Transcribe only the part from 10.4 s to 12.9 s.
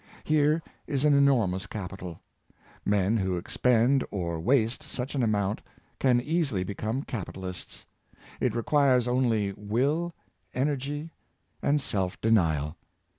energy, and self denial.